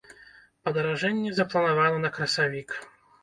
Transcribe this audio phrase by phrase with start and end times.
[0.67, 2.69] Падаражэнне запланавана на красавік.